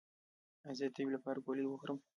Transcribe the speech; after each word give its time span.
ایا 0.65 0.71
زه 0.79 0.85
د 0.87 0.91
تبې 0.95 1.11
لپاره 1.15 1.43
ګولۍ 1.45 1.65
وخورم؟ 1.67 1.97